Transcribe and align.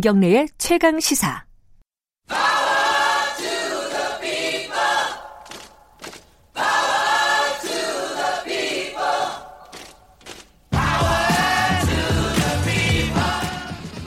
김경래의 0.00 0.48
최강 0.56 0.98
시사. 0.98 1.44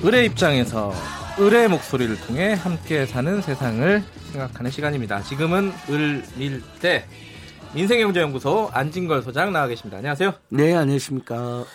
을의 0.03 0.25
입장에서 0.25 0.91
을의 1.39 1.67
목소리를 1.67 2.19
통해 2.21 2.53
함께 2.53 3.05
사는 3.05 3.39
세상을 3.43 4.03
생각하는 4.31 4.71
시간입니다. 4.71 5.21
지금은 5.21 5.71
을밀대 5.91 7.05
민생경제연구소 7.75 8.71
안진걸 8.73 9.21
소장 9.21 9.53
나와 9.53 9.67
계십니다. 9.67 9.97
안녕하세요. 9.97 10.33
네, 10.49 10.73
안녕하십니까. 10.73 11.65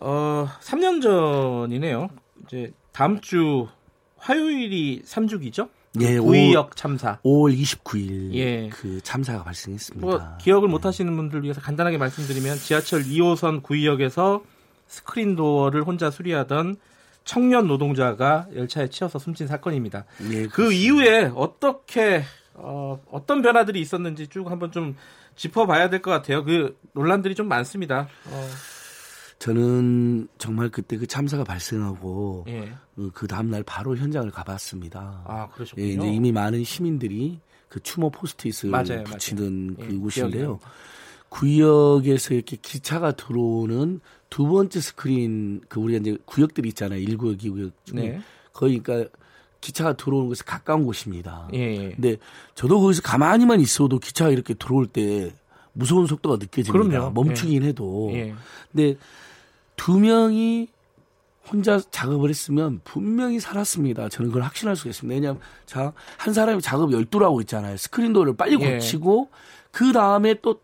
어, 0.00 0.48
3년 0.60 1.00
전이네요. 1.00 2.08
이제 2.46 2.72
다음 2.96 3.20
주 3.20 3.68
화요일이 4.16 5.02
3주기죠? 5.04 5.68
예, 6.00 6.18
구의역 6.18 6.76
참사. 6.76 7.18
5월 7.22 7.54
29일 7.54 8.32
예. 8.34 8.70
그 8.70 9.02
참사가 9.02 9.44
발생했습니다. 9.44 10.06
뭐 10.06 10.18
기억을 10.38 10.68
못 10.70 10.86
하시는 10.86 11.14
분들 11.14 11.42
위해서 11.42 11.60
간단하게 11.60 11.98
말씀드리면 11.98 12.56
지하철 12.56 13.02
2호선 13.02 13.62
구의역에서 13.62 14.42
스크린 14.86 15.36
도어를 15.36 15.82
혼자 15.82 16.10
수리하던 16.10 16.76
청년 17.24 17.66
노동자가 17.66 18.46
열차에 18.54 18.88
치여서 18.88 19.18
숨진 19.18 19.46
사건입니다. 19.46 20.06
예, 20.32 20.46
그. 20.46 20.72
이후에 20.72 21.30
어떻게 21.34 22.22
어, 22.54 22.98
어떤 23.10 23.42
변화들이 23.42 23.78
있었는지 23.78 24.26
쭉 24.28 24.50
한번 24.50 24.72
좀 24.72 24.96
짚어봐야 25.34 25.90
될 25.90 26.00
것 26.00 26.10
같아요. 26.12 26.44
그 26.44 26.78
논란들이 26.94 27.34
좀 27.34 27.46
많습니다. 27.46 28.08
어, 28.30 28.48
저는 29.46 30.26
정말 30.38 30.68
그때 30.70 30.96
그 30.96 31.06
참사가 31.06 31.44
발생하고 31.44 32.44
예. 32.48 32.72
그- 32.96 33.10
그 33.14 33.26
다음 33.28 33.48
날 33.50 33.62
바로 33.62 33.96
현장을 33.96 34.28
가봤습니다. 34.32 35.22
아 35.24 35.48
그러셨군요. 35.54 35.86
예, 35.86 35.90
이제 35.92 36.08
이미 36.08 36.32
많은 36.32 36.64
시민들이 36.64 37.38
그 37.68 37.80
추모 37.80 38.10
포스트잇을 38.10 38.70
맞아요, 38.70 39.04
붙이는 39.04 39.76
맞아요. 39.76 39.88
그 39.88 39.94
예, 39.94 39.98
곳인데요. 39.98 40.60
구역에서 41.28 42.34
이렇게 42.34 42.56
기차가 42.60 43.12
들어오는 43.12 44.00
두 44.30 44.46
번째 44.48 44.80
스크린 44.80 45.60
그 45.68 45.78
우리가 45.78 46.00
이제 46.00 46.18
구역들이 46.24 46.68
있잖아요. 46.70 47.00
1구역, 47.06 47.38
2구역 47.42 47.72
중에 47.84 48.00
네. 48.00 48.20
거의 48.52 48.78
그러니까 48.80 49.10
기차가 49.60 49.96
들어오는 49.96 50.28
곳에 50.28 50.42
가까운 50.44 50.84
곳입니다. 50.84 51.48
예, 51.54 51.58
예. 51.58 51.90
근데 51.92 52.16
저도 52.56 52.80
거기서 52.80 53.02
가만히만 53.02 53.60
있어도 53.60 53.98
기차가 54.00 54.30
이렇게 54.30 54.54
들어올 54.54 54.86
때 54.86 55.32
무서운 55.72 56.06
속도가 56.06 56.36
느껴집니다. 56.36 56.72
그럼요. 56.72 57.10
멈추긴 57.12 57.62
해도. 57.62 58.10
예. 58.14 58.34
근데 58.72 58.96
두 59.76 59.98
명이 59.98 60.68
혼자 61.48 61.78
작업을 61.78 62.28
했으면 62.28 62.80
분명히 62.84 63.38
살았습니다. 63.38 64.08
저는 64.08 64.30
그걸 64.30 64.42
확신할 64.42 64.74
수가 64.76 64.90
있습니다. 64.90 65.14
왜냐하면 65.14 65.40
자, 65.64 65.92
한 66.16 66.34
사람이 66.34 66.60
작업 66.60 66.92
열두를 66.92 67.26
하고 67.26 67.40
있잖아요. 67.42 67.76
스크린도어를 67.76 68.36
빨리 68.36 68.60
예. 68.60 68.74
고치고 68.74 69.30
그 69.70 69.92
다음에 69.92 70.34
또 70.42 70.60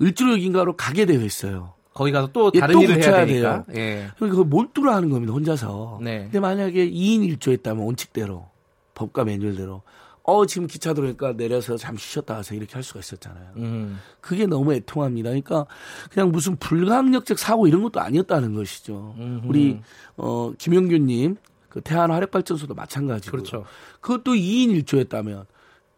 을주역인가로 0.00 0.76
가게 0.76 1.06
되어 1.06 1.20
있어요. 1.20 1.74
거기 1.92 2.12
가서 2.12 2.28
또 2.32 2.50
예, 2.54 2.60
다른 2.60 2.74
또 2.74 2.82
일을 2.82 3.02
해야 3.02 3.26
되니까. 3.26 3.64
예. 3.74 4.08
그러니까 4.16 4.28
그걸 4.28 4.44
몰두를 4.44 4.92
하는 4.92 5.10
겁니다. 5.10 5.32
혼자서. 5.32 5.98
네. 6.02 6.22
근데 6.24 6.40
만약에 6.40 6.88
2인 6.88 7.36
1조였다면 7.36 7.84
원칙대로 7.84 8.48
법과 8.94 9.24
매뉴얼대로 9.24 9.82
어 10.22 10.46
지금 10.46 10.66
기차 10.66 10.94
들어오니까 10.94 11.36
내려서 11.36 11.76
잠시 11.76 12.12
쉬었다 12.12 12.36
가서 12.36 12.54
이렇게 12.54 12.74
할 12.74 12.82
수가 12.82 13.00
있었잖아요. 13.00 13.52
음. 13.56 13.98
그게 14.20 14.46
너무 14.46 14.72
애통합니다. 14.74 15.30
그러니까 15.30 15.66
그냥 16.10 16.30
무슨 16.30 16.56
불강력적 16.56 17.38
사고 17.38 17.66
이런 17.66 17.82
것도 17.82 18.00
아니었다는 18.00 18.54
것이죠. 18.54 19.14
음흠. 19.18 19.48
우리 19.48 19.80
어 20.16 20.52
김영규님 20.58 21.36
그 21.68 21.80
태안 21.80 22.10
화력발전소도 22.10 22.74
마찬가지고 22.74 23.30
그렇죠. 23.30 23.64
그것도 24.00 24.34
2인 24.34 24.82
1조였다면 24.82 25.46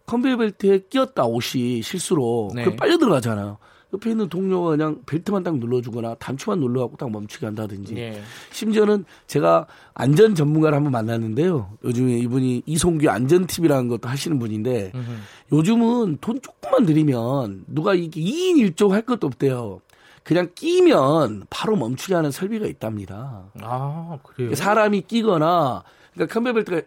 컨베이어 0.06 0.36
벨트에 0.36 0.80
끼었다 0.90 1.24
옷이 1.24 1.82
실수로 1.82 2.50
네. 2.54 2.64
그 2.64 2.76
빨려 2.76 2.98
들어가잖아요. 2.98 3.58
옆에 3.92 4.10
있는 4.10 4.28
동료가 4.28 4.70
그냥 4.70 5.00
벨트만 5.04 5.42
딱 5.42 5.58
눌러주거나 5.58 6.14
단추만 6.14 6.58
눌러갖고 6.60 6.96
딱 6.96 7.10
멈추게 7.10 7.46
한다든지 7.46 7.96
예. 7.96 8.22
심지어는 8.50 9.04
제가 9.26 9.66
안전 9.94 10.34
전문가를 10.34 10.76
한번 10.76 10.92
만났는데요. 10.92 11.76
요즘에 11.84 12.18
이분이 12.18 12.62
이송규 12.66 13.08
안전팁이라는 13.08 13.88
것도 13.88 14.08
하시는 14.08 14.38
분인데 14.38 14.92
음흠. 14.94 15.10
요즘은 15.52 16.18
돈 16.20 16.40
조금만 16.40 16.86
들이면 16.86 17.64
누가 17.66 17.94
이게 17.94 18.20
2인 18.20 18.74
1조 18.74 18.90
할 18.90 19.02
것도 19.02 19.26
없대요. 19.26 19.80
그냥 20.24 20.48
끼면 20.54 21.44
바로 21.50 21.76
멈추게 21.76 22.14
하는 22.14 22.30
설비가 22.30 22.66
있답니다. 22.66 23.44
아 23.60 24.18
그래요. 24.22 24.54
사람이 24.54 25.02
끼거나 25.02 25.82
그러니까 26.14 26.32
컨베벨트가 26.34 26.80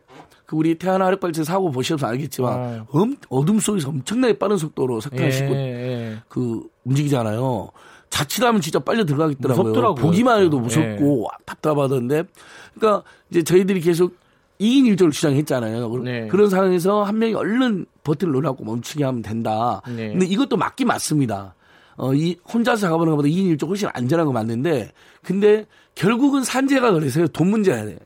그 0.46 0.56
우리 0.56 0.76
태안 0.76 1.02
화력발전 1.02 1.44
사고 1.44 1.72
보셔서 1.72 2.06
알겠지만 2.08 2.54
어. 2.82 2.88
엄, 2.92 3.16
어둠 3.30 3.60
속에서 3.60 3.90
엄청나게 3.90 4.38
빠른 4.38 4.58
속도로 4.58 5.00
석탄을 5.02 5.26
예, 5.28 5.32
싣고 5.32 5.54
예. 5.56 6.18
그 6.28 6.68
움직이잖아요. 6.84 7.70
자칫하면 8.10 8.62
진짜 8.62 8.80
빨려 8.80 9.04
들어가겠더라고요. 9.06 9.64
무섭더라고요. 9.64 9.96
보기만 10.06 10.44
해도 10.44 10.58
예. 10.58 10.62
무섭고 10.62 11.28
답답하던데. 11.46 12.24
그러니까 12.76 13.04
이제 13.32 13.42
저희들이 13.44 13.82
계속 13.82 14.16
2인 14.62 14.96
1조를 14.96 15.12
주장했잖아요. 15.12 15.90
그- 15.90 15.98
네. 16.00 16.28
그런 16.28 16.50
상황에서 16.50 17.04
한 17.04 17.18
명이 17.20 17.34
얼른 17.34 17.86
버튼을 18.04 18.32
눌러갖고 18.34 18.64
멈추게 18.64 19.04
하면 19.04 19.22
된다. 19.22 19.82
네. 19.88 20.12
근데 20.12 20.26
이것도 20.28 20.56
맞긴 20.56 20.88
맞습니다. 20.88 21.56
어, 21.98 22.14
이 22.14 22.38
혼자서 22.54 22.82
작업하는 22.82 23.12
것보다 23.12 23.28
2인 23.28 23.58
1조 23.58 23.68
훨씬 23.68 23.90
안전한 23.94 24.26
거 24.28 24.32
맞는데 24.32 24.92
근데 25.24 25.66
결국은 25.96 26.44
산재가 26.44 26.92
그래서요. 26.92 27.28
돈 27.30 27.50
문제야 27.50 27.84
돼. 27.84 27.98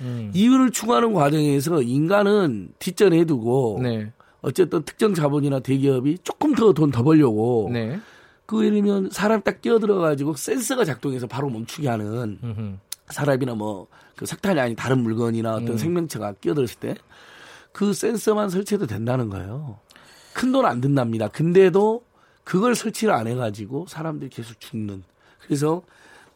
음. 0.00 0.30
이윤을 0.34 0.70
추구하는 0.70 1.12
과정에서 1.12 1.82
인간은 1.82 2.72
뒷전에 2.78 3.18
해두고 3.20 3.80
네. 3.82 4.12
어쨌든 4.40 4.82
특정 4.84 5.14
자본이나 5.14 5.60
대기업이 5.60 6.18
조금 6.22 6.54
더 6.54 6.72
돈 6.72 6.90
더 6.90 7.02
벌려고 7.02 7.68
네. 7.72 7.98
그 8.46 8.64
예를 8.64 8.80
들면 8.82 9.10
사람 9.10 9.42
딱 9.42 9.60
끼어들어 9.60 9.96
가지고 9.98 10.34
센서가 10.34 10.84
작동해서 10.84 11.26
바로 11.26 11.50
멈추게 11.50 11.88
하는 11.88 12.38
음흠. 12.42 12.76
사람이나 13.08 13.54
뭐그 13.54 14.24
석탄이 14.26 14.60
아닌 14.60 14.76
다른 14.76 15.02
물건이나 15.02 15.54
어떤 15.56 15.70
음. 15.70 15.76
생명체가 15.78 16.34
끼어들었을 16.40 16.78
때 16.80 16.94
그 17.70 17.92
센서만 17.92 18.48
설치해도 18.48 18.86
된다는 18.86 19.28
거예요. 19.28 19.78
큰 20.34 20.50
돈 20.50 20.64
안 20.66 20.80
든답니다. 20.80 21.28
근데도 21.28 22.02
그걸 22.42 22.74
설치를 22.74 23.12
안 23.14 23.26
해가지고 23.28 23.86
사람들이 23.88 24.30
계속 24.30 24.58
죽는. 24.58 25.04
그래서 25.44 25.82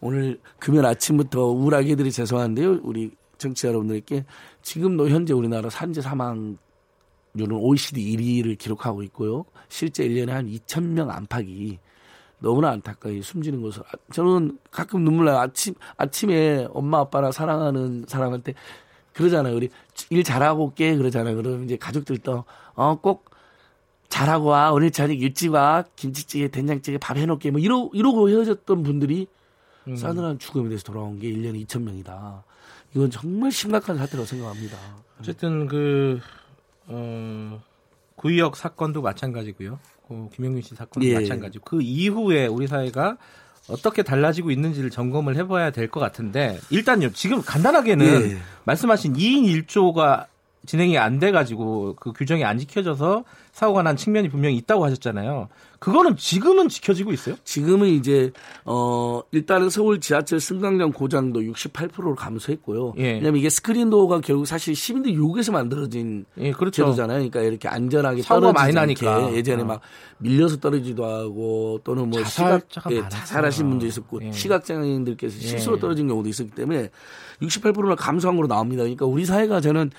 오늘 0.00 0.38
금요일 0.60 0.86
아침부터 0.86 1.46
우울하게 1.46 1.92
해드리 1.92 2.12
죄송한데요. 2.12 2.80
우리 2.84 3.10
정치 3.42 3.62
자 3.62 3.69
여러분들께 3.69 4.25
지금도 4.62 5.08
현재 5.08 5.34
우리나라 5.34 5.69
산재 5.69 6.00
사망률은 6.00 6.56
OECD 7.50 8.16
1위를 8.16 8.56
기록하고 8.56 9.03
있고요. 9.04 9.44
실제 9.69 10.06
1년에 10.06 10.30
한 10.30 10.47
2,000명 10.47 11.10
안팎이 11.10 11.78
너무나 12.38 12.70
안타까이 12.70 13.22
숨지는 13.22 13.62
것을 13.62 13.82
아, 13.82 13.92
저는 14.12 14.58
가끔 14.70 15.04
눈물 15.04 15.26
나요. 15.26 15.38
아침 15.38 15.75
아침에 15.97 16.66
엄마 16.72 17.00
아빠나 17.00 17.31
사랑하는 17.31 18.04
사람한테 18.08 18.54
그러잖아요. 19.12 19.54
우리 19.54 19.69
일 20.10 20.25
잘하고 20.25 20.64
올게 20.64 20.97
그러잖아요. 20.97 21.36
그러면 21.36 21.64
이제 21.64 21.76
가족들도 21.76 22.44
어꼭 22.75 23.31
잘하고 24.08 24.47
와 24.47 24.72
오늘 24.72 24.91
저녁 24.91 25.20
일찍 25.20 25.52
와 25.52 25.84
김치찌개 25.97 26.48
된장찌개 26.48 26.98
밥 26.98 27.16
해놓게 27.16 27.50
뭐 27.50 27.60
이러 27.60 27.91
이러고 27.92 28.28
헤어졌던 28.28 28.82
분들이 28.82 29.26
음. 29.88 29.97
싸늘한 29.97 30.38
죽음에 30.38 30.69
대해서 30.69 30.84
돌아온 30.84 31.19
게 31.19 31.28
1년에 31.28 31.66
2천 31.66 31.82
명이다. 31.82 32.44
이건 32.94 33.10
정말 33.10 33.50
심각한 33.50 33.97
사태라고 33.97 34.26
생각합니다. 34.26 34.76
어쨌든 35.20 35.67
그 35.67 36.20
어, 36.87 37.61
구의역 38.17 38.56
사건도 38.56 39.02
마찬가지고요. 39.02 39.79
그 40.08 40.29
김영균 40.34 40.62
씨 40.62 40.75
사건도 40.75 41.08
예. 41.08 41.14
마찬가지고 41.14 41.64
그 41.64 41.81
이후에 41.82 42.46
우리 42.46 42.67
사회가 42.67 43.17
어떻게 43.69 44.02
달라지고 44.02 44.50
있는지를 44.50 44.90
점검을 44.90 45.37
해봐야 45.37 45.70
될 45.70 45.88
것 45.88 46.00
같은데 46.00 46.58
일단요 46.70 47.11
지금 47.12 47.40
간단하게는 47.43 48.31
예. 48.32 48.38
말씀하신 48.64 49.14
2인 49.14 49.67
1조가 49.67 50.26
진행이 50.67 50.99
안 50.99 51.19
돼가지고 51.19 51.96
그 51.96 52.12
규정이 52.12 52.44
안 52.44 52.58
지켜져서 52.58 53.25
사고가 53.52 53.82
난 53.82 53.96
측면이 53.96 54.28
분명히 54.28 54.56
있다고 54.56 54.85
하셨잖아요. 54.85 55.49
그거는 55.82 56.17
지금은 56.17 56.69
지켜지고 56.69 57.12
있어요? 57.12 57.34
지금은 57.43 57.88
이제 57.88 58.31
어 58.64 59.20
일단은 59.32 59.69
서울 59.69 59.99
지하철 59.99 60.38
승강장 60.38 60.93
고장도 60.93 61.40
68%로 61.40 62.14
감소했고요. 62.14 62.94
예. 62.99 63.14
왜냐면 63.14 63.38
이게 63.38 63.50
스크린 63.50 63.90
도어가 63.90 64.20
결국 64.20 64.46
사실 64.46 64.76
시민들 64.76 65.12
요구에서 65.17 65.50
만들어진 65.50 66.25
예, 66.38 66.52
그렇죠. 66.52 66.84
제도잖아요. 66.84 67.17
그러니까 67.19 67.40
이렇게 67.40 67.67
안전하게 67.67 68.23
사고가 68.23 68.52
많이 68.52 68.73
나니까. 68.73 69.34
예전에 69.34 69.62
어. 69.62 69.64
막 69.64 69.81
밀려서 70.19 70.58
떨어지기도 70.58 71.05
하고 71.05 71.81
또는 71.82 72.08
뭐 72.08 72.23
시각 72.23 72.62
예. 72.93 73.02
자살하신 73.08 73.69
분도 73.69 73.85
있었고 73.85 74.23
예. 74.23 74.31
시각장애인들께서 74.31 75.37
예. 75.37 75.40
실수로 75.40 75.81
떨어진 75.81 76.06
경우도 76.06 76.28
있었기 76.28 76.52
때문에 76.52 76.90
68%나 77.43 77.96
감소한 77.96 78.37
거로 78.37 78.46
나옵니다. 78.46 78.82
그러니까 78.82 79.05
우리 79.06 79.25
사회가 79.25 79.61
저는 79.61 79.90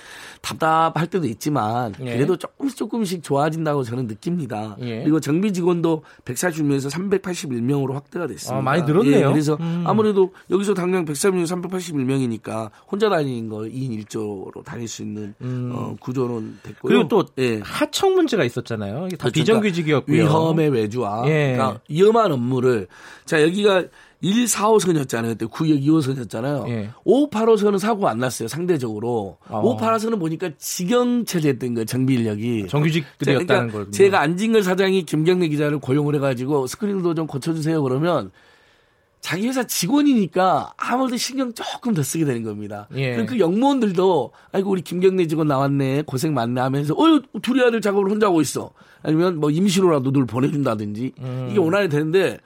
답답할 0.42 1.08
때도 1.08 1.28
있지만 1.28 1.94
예. 2.00 2.14
그래도 2.14 2.38
조금씩 2.38 2.78
조금씩 2.78 3.24
좋아진다고 3.24 3.84
저는 3.84 4.08
느낍니다. 4.08 4.78
예. 4.80 5.02
그리고 5.02 5.20
정비 5.20 5.52
직원 5.52 5.73
직원도 5.74 6.04
140명에서 6.26 6.92
381명으로 6.92 7.94
확대가 7.94 8.28
됐습니다. 8.28 8.58
아, 8.58 8.62
많이 8.62 8.84
늘었네요. 8.84 9.28
예, 9.28 9.32
그래서 9.32 9.58
음. 9.60 9.84
아무래도 9.86 10.32
여기서 10.50 10.74
당장 10.74 11.06
140명, 11.06 11.46
381명이니까 11.46 12.70
혼자 12.90 13.10
다니는 13.10 13.50
거 13.50 13.60
2인 13.60 14.06
1조로 14.06 14.64
다닐 14.64 14.88
수 14.88 15.02
있는 15.02 15.34
어, 15.42 15.96
구조는 16.00 16.60
됐고요. 16.64 16.92
음. 16.94 17.08
그리고 17.08 17.08
또 17.08 17.26
예. 17.40 17.60
하청 17.64 18.14
문제가 18.14 18.44
있었잖아요. 18.44 19.08
이게 19.08 19.18
다 19.18 19.24
그렇죠. 19.24 19.34
비정규직이었고요. 19.34 20.24
위험의 20.24 20.70
외주화. 20.70 21.24
예. 21.28 21.54
그러니까 21.56 21.80
위험한 21.90 22.32
업무를 22.32 22.88
자 23.26 23.42
여기가 23.42 23.86
1, 24.24 24.48
4, 24.48 24.70
5선이었잖아요. 24.70 25.28
그때 25.28 25.46
구역 25.46 25.82
2호선이었잖아요. 25.82 26.70
예. 26.70 26.90
5, 27.04 27.30
8호선은 27.30 27.78
사고가 27.78 28.10
안 28.10 28.20
났어요. 28.20 28.48
상대적으로. 28.48 29.38
어. 29.50 29.62
5, 29.62 29.78
8호선은 29.78 30.18
보니까 30.18 30.50
직영 30.58 31.26
체제였던 31.26 31.74
거예요. 31.74 31.86
정비 31.86 32.14
인력이. 32.14 32.68
정규직들이었다는 32.70 33.48
그러니까 33.48 33.78
거군요. 33.78 33.92
제가 33.92 34.22
안진걸 34.22 34.64
사장이 34.64 35.04
김경래 35.04 35.50
기자를 35.50 35.80
고용을 35.80 36.16
해가지고 36.16 36.68
스크린도 36.68 37.16
좀 37.16 37.28
고쳐주세요 37.28 37.84
그러면 37.84 38.32
자기 39.20 39.48
회사 39.48 39.64
직원이니까 39.64 40.74
아무래도 40.78 41.18
신경 41.18 41.54
조금 41.54 41.94
더 41.94 42.02
쓰게 42.02 42.24
되는 42.24 42.44
겁니다. 42.44 42.88
예. 42.96 43.16
그리고 43.16 43.32
그 43.32 43.40
영무원들도 43.40 44.32
아이고 44.54 44.70
우리 44.70 44.82
김경래 44.82 45.28
직원 45.28 45.48
나왔네 45.50 46.04
고생 46.06 46.34
많네 46.34 46.62
하면서 46.62 46.94
어 46.94 47.22
둘이 47.42 47.62
아들 47.62 47.82
작업을 47.82 48.10
혼자 48.10 48.28
하고 48.28 48.40
있어 48.42 48.72
아니면 49.02 49.40
뭐 49.40 49.50
임시로라도 49.50 50.12
늘 50.12 50.26
보내준다든지 50.26 51.14
음. 51.20 51.48
이게 51.52 51.60
원활히 51.60 51.90
되는데 51.90 52.38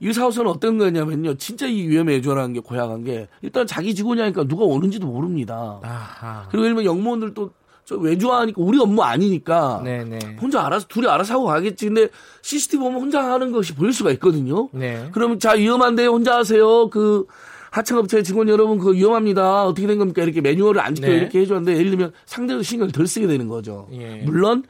이 0.00 0.12
사업소는 0.12 0.50
어떤 0.50 0.78
거냐면요 0.78 1.34
진짜 1.34 1.66
이 1.66 1.86
위험에 1.86 2.14
애조라는 2.16 2.54
게 2.54 2.60
고약한 2.60 3.04
게 3.04 3.28
일단 3.42 3.66
자기 3.66 3.94
직원이 3.94 4.20
하니까 4.22 4.44
누가 4.44 4.64
오는지도 4.64 5.06
모릅니다. 5.06 5.78
아하. 5.82 6.46
그리고 6.50 6.64
예를 6.64 6.74
들면 6.76 6.84
영무원들도 6.90 7.50
저 7.84 7.96
외주하니까 7.96 8.62
우리 8.62 8.78
업무 8.78 9.02
아니니까 9.02 9.82
네네. 9.84 10.36
혼자 10.40 10.64
알아서 10.64 10.86
둘이 10.88 11.06
알아서 11.06 11.34
하고 11.34 11.44
가겠지. 11.46 11.86
근데 11.86 12.08
CCTV 12.42 12.82
보면 12.84 13.00
혼자 13.00 13.22
하는 13.32 13.52
것이 13.52 13.74
보일 13.74 13.92
수가 13.92 14.10
있거든요. 14.12 14.68
네. 14.72 15.08
그러면 15.12 15.38
자 15.38 15.52
위험한데 15.52 16.06
혼자 16.06 16.36
하세요. 16.38 16.88
그 16.88 17.26
하청업체 17.70 18.22
직원 18.22 18.48
여러분 18.48 18.78
그거 18.78 18.92
위험합니다. 18.92 19.66
어떻게 19.66 19.86
된 19.86 19.98
겁니까? 19.98 20.22
이렇게 20.22 20.40
매뉴얼을 20.40 20.80
안 20.80 20.94
지켜 20.94 21.08
네. 21.08 21.16
이렇게 21.16 21.40
해줬는데 21.40 21.76
예를 21.78 21.90
들면 21.90 22.12
상대도 22.26 22.62
신경을 22.62 22.92
덜 22.92 23.06
쓰게 23.06 23.26
되는 23.26 23.48
거죠. 23.48 23.86
예. 23.92 24.22
물론 24.24 24.64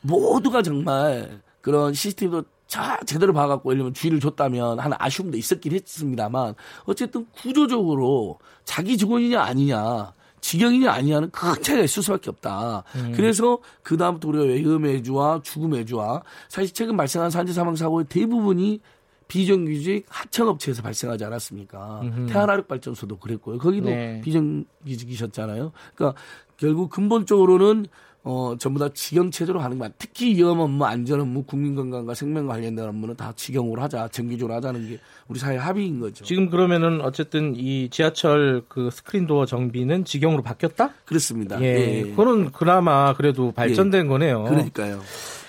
모두가 0.00 0.62
정말 0.62 1.40
그런 1.60 1.94
CCTV도 1.94 2.44
자 2.72 2.98
제대로 3.04 3.34
봐갖고 3.34 3.70
예를 3.70 3.80
들면 3.80 3.92
주의를 3.92 4.18
줬다면 4.18 4.80
하는 4.80 4.96
아쉬움도 4.98 5.36
있었긴 5.36 5.74
했습니다만 5.74 6.54
어쨌든 6.84 7.26
구조적으로 7.30 8.38
자기 8.64 8.96
직원이냐 8.96 9.42
아니냐 9.42 10.14
직영이냐 10.40 10.90
아니냐는 10.90 11.30
큰 11.30 11.52
차이가 11.62 11.84
있을 11.84 12.02
수밖에 12.02 12.30
없다. 12.30 12.84
그래서 13.14 13.58
그 13.82 13.98
다음부터 13.98 14.28
우리가 14.28 14.44
외음외주와 14.46 15.42
죽음외주와 15.42 16.22
사실 16.48 16.72
최근 16.72 16.96
발생한 16.96 17.30
산재 17.30 17.52
사망 17.52 17.76
사고의 17.76 18.06
대부분이 18.08 18.80
비정규직 19.28 20.06
하청업체에서 20.08 20.80
발생하지 20.80 21.26
않았습니까? 21.26 22.00
태안화력발전소도 22.30 23.18
그랬고요. 23.18 23.58
거기도 23.58 23.90
네. 23.90 24.22
비정규직이셨잖아요. 24.24 25.72
그러니까 25.94 26.18
결국 26.56 26.88
근본적으로는 26.88 27.84
어, 28.24 28.54
전부 28.58 28.78
다 28.78 28.88
직영 28.94 29.30
체제로 29.32 29.60
하는 29.60 29.78
거야. 29.78 29.90
특히 29.98 30.34
위험 30.36 30.60
업무, 30.60 30.84
안전 30.84 31.20
업무, 31.20 31.42
국민 31.42 31.74
건강과 31.74 32.14
생명 32.14 32.46
관련된 32.46 32.84
업무는 32.86 33.16
다 33.16 33.32
직영으로 33.34 33.82
하자, 33.82 34.08
정규적으로 34.08 34.54
하자는 34.54 34.88
게 34.88 34.98
우리 35.26 35.40
사회 35.40 35.56
합의인 35.56 35.98
거죠. 35.98 36.24
지금 36.24 36.48
그러면은 36.48 37.00
어쨌든 37.00 37.54
이 37.56 37.88
지하철 37.90 38.62
그 38.68 38.90
스크린 38.92 39.26
도어 39.26 39.46
정비는 39.46 40.04
직영으로 40.04 40.42
바뀌었다? 40.42 40.90
그렇습니다. 41.04 41.60
예. 41.60 41.64
예, 41.66 41.98
예. 41.98 42.10
그거는 42.10 42.52
그나마 42.52 43.14
그래도 43.14 43.50
발전된 43.50 44.06
거네요. 44.06 44.44
그러니까요. 44.44 45.00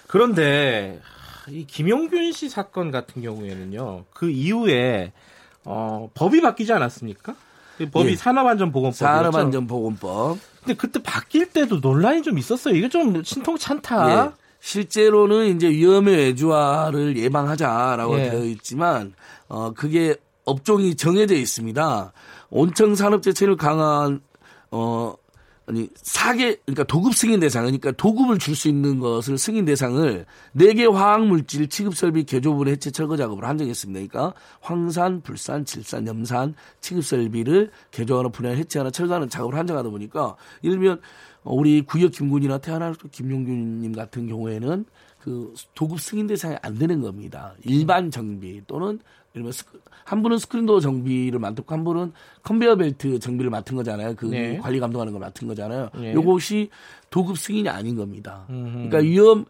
그런데 0.08 1.00
이 1.50 1.66
김용균 1.66 2.32
씨 2.32 2.50
사건 2.50 2.90
같은 2.90 3.22
경우에는요. 3.22 4.06
그 4.14 4.32
이후에 4.32 5.12
어, 5.66 6.10
법이 6.14 6.42
바뀌지 6.42 6.74
않았습니까? 6.74 7.36
그 7.78 7.90
법이 7.90 8.12
예. 8.12 8.16
산업안전보건법. 8.16 8.96
산업안전보건법. 8.96 10.38
근데 10.60 10.76
그때 10.76 11.02
바뀔 11.02 11.48
때도 11.48 11.80
논란이 11.80 12.22
좀 12.22 12.38
있었어요. 12.38 12.76
이게 12.76 12.90
좀 12.90 13.24
신통찮다. 13.24 14.26
예. 14.28 14.32
실제로는 14.60 15.56
이제 15.56 15.70
위험의 15.70 16.16
외주화를 16.16 17.18
예방하자라고 17.18 18.20
예. 18.20 18.30
되어 18.30 18.46
있지만 18.46 19.14
어 19.50 19.74
그게 19.74 20.16
업종이 20.46 20.96
정해져 20.96 21.36
있습니다. 21.36 22.14
온천 22.50 22.96
산업 22.96 23.24
재체를 23.24 23.58
강한 23.58 24.22
어 24.72 25.16
아니 25.66 25.88
사계 25.96 26.56
그러니까 26.66 26.84
도급 26.84 27.16
승인 27.16 27.40
대상 27.40 27.64
그러니까 27.64 27.92
도급을 27.92 28.38
줄 28.38 28.54
수 28.56 28.68
있는 28.68 29.00
것을 29.00 29.38
승인 29.38 29.66
대상을 29.66 30.26
네 30.52 30.74
개 30.74 30.86
화학 30.86 31.26
물질 31.26 31.68
취급 31.70 31.96
설비 31.96 32.24
개조물 32.26 32.68
해체 32.68 32.92
철거 32.92 33.16
작업을 33.18 33.46
한정했습니다. 33.46 34.08
그러니까 34.08 34.38
황산, 34.62 35.22
불산, 35.22 35.66
질산, 35.66 36.06
염산 36.08 36.56
취급 36.82 37.04
설비를 37.06 37.72
개조하는 37.92 38.32
분해 38.32 38.50
해체하는 38.50 38.92
철거하는 38.92 39.30
작업을 39.30 39.58
한정하다 39.58 39.90
보니까 39.90 40.36
예를 40.64 40.78
들면 40.78 41.02
어, 41.44 41.54
우리 41.54 41.82
구의역 41.82 42.12
김군이나 42.12 42.58
태안에 42.58 42.94
김용균님 43.12 43.94
같은 43.94 44.28
경우에는 44.28 44.86
그 45.24 45.54
도급 45.74 46.02
승인 46.02 46.28
대상이 46.28 46.58
안 46.62 46.78
되는 46.78 47.02
겁니다. 47.02 47.54
일반 47.64 48.12
정비 48.12 48.62
또는 48.68 49.00
예를 49.34 49.50
들면 49.50 49.54
한 50.04 50.22
분은 50.22 50.38
스크린도어 50.38 50.82
정비를 50.82 51.40
맡고 51.40 51.64
한 51.68 51.86
분은 51.86 52.12
컨베이어 52.44 52.76
벨트 52.76 53.20
정비를 53.20 53.50
맡은 53.50 53.78
거잖아요. 53.78 54.16
그 54.18 54.26
네. 54.26 54.58
관리 54.58 54.82
감독하는 54.82 55.14
걸 55.14 55.22
맡은 55.22 55.48
거잖아요. 55.48 55.92
네. 55.96 56.14
요것이 56.14 56.70
도급 57.10 57.38
승인이 57.38 57.70
아닌 57.70 57.96
겁니다. 57.96 58.44
그러니까 58.48 58.98
위험 58.98 59.46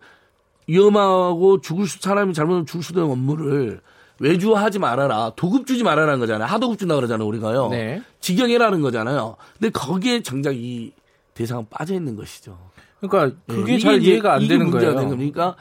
위험하고 0.67 1.59
죽을 1.59 1.87
수 1.87 1.99
사람이 1.99 2.35
잘못하면 2.35 2.67
죽을 2.67 2.83
수도 2.83 3.01
있는 3.01 3.11
업무를 3.11 3.81
외주하지 4.19 4.77
말아라. 4.77 5.31
도급 5.35 5.65
주지 5.65 5.83
말아라는 5.83 6.19
거잖아요. 6.19 6.47
하도급 6.49 6.77
준다 6.77 6.93
그러잖아요, 6.93 7.27
우리가요. 7.27 7.69
네. 7.69 7.99
직영해라는 8.19 8.81
거잖아요. 8.81 9.37
근데 9.59 9.71
거기에 9.71 10.21
정작 10.21 10.55
이 10.55 10.93
대상은 11.33 11.65
빠져 11.71 11.95
있는 11.95 12.15
것이죠. 12.15 12.59
그러니까 13.07 13.37
그게 13.47 13.73
예, 13.73 13.79
잘 13.79 14.01
이해가 14.01 14.33
안 14.33 14.47
되는 14.47 14.69
거예요. 14.71 14.93
되는 14.93 15.09
겁니까? 15.09 15.55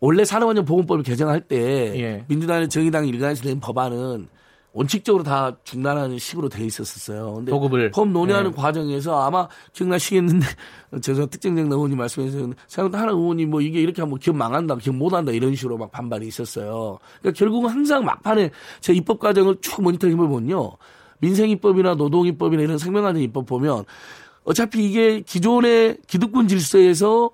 원래 0.00 0.24
산업안전 0.24 0.64
보건법을 0.64 1.02
개정할 1.02 1.40
때 1.40 1.56
예. 1.96 2.24
민주당의 2.28 2.68
정의당 2.68 3.06
일간에서 3.06 3.44
낸 3.44 3.60
법안은 3.60 4.28
원칙적으로 4.74 5.22
다 5.22 5.56
중단하는 5.64 6.18
식으로 6.18 6.48
돼 6.48 6.64
있었었어요. 6.64 7.34
근데 7.34 7.52
도급을. 7.52 7.90
법 7.90 8.08
논의하는 8.08 8.50
예. 8.50 8.54
과정에서 8.54 9.22
아마 9.22 9.46
기억나시겠는데 9.74 10.46
죄송 11.02 11.28
특정정 11.28 11.70
의원님 11.70 11.98
말씀해서 11.98 12.50
생각도 12.66 12.96
하나 12.96 13.12
의원이 13.12 13.46
뭐 13.46 13.60
이게 13.60 13.80
이렇게 13.80 14.00
하면 14.02 14.18
기업 14.18 14.36
망한다, 14.36 14.76
기업 14.76 14.96
못한다 14.96 15.30
이런 15.30 15.54
식으로 15.54 15.76
막 15.76 15.92
반발이 15.92 16.26
있었어요. 16.26 16.98
그러니까 17.20 17.38
결국은 17.38 17.70
항상 17.70 18.04
막판에 18.04 18.50
제 18.80 18.94
입법 18.94 19.18
과정을 19.20 19.58
쭉 19.60 19.82
모니터링 19.82 20.14
해보면요. 20.14 20.72
민생입법이나 21.20 21.94
노동입법이나 21.94 22.62
이런 22.62 22.78
생명안전 22.78 23.22
입법 23.22 23.46
보면 23.46 23.84
어차피 24.44 24.84
이게 24.84 25.20
기존의 25.20 25.98
기득권 26.06 26.48
질서에서 26.48 27.30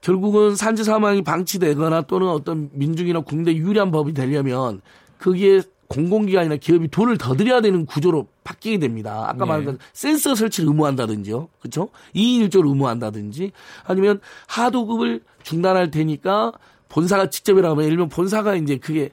결국은 0.00 0.54
산재 0.54 0.84
사망이 0.84 1.22
방치되거나 1.22 2.02
또는 2.02 2.28
어떤 2.28 2.68
민중이나 2.72 3.20
국내 3.20 3.54
유리한 3.54 3.90
법이 3.90 4.12
되려면 4.12 4.82
거기에 5.18 5.62
공공기관이나 5.88 6.56
기업이 6.56 6.88
돈을 6.88 7.18
더 7.18 7.34
들여야 7.34 7.60
되는 7.60 7.86
구조로 7.86 8.26
바뀌게 8.42 8.78
됩니다. 8.78 9.24
아까 9.28 9.44
네. 9.44 9.46
말한 9.46 9.64
것 9.64 9.78
센서 9.92 10.34
설치를 10.34 10.68
의무한다든지요. 10.68 11.48
그렇죠? 11.60 11.88
2인 12.14 12.48
1조를 12.48 12.68
의무한다든지 12.68 13.52
아니면 13.84 14.20
하도급을 14.46 15.22
중단할 15.42 15.90
테니까 15.90 16.52
본사가 16.88 17.30
직접이라고 17.30 17.72
하면 17.72 17.84
예를 17.84 17.96
들면 17.96 18.08
본사가 18.08 18.56
이제 18.56 18.76
그게 18.76 19.10